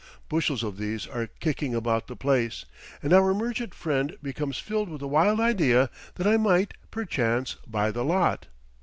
[0.29, 2.65] Bushels of these are kicking about the place,
[3.03, 7.91] and our merchant friend becomes filled with a wild idea that I might, perchance, buy
[7.91, 8.47] the lot.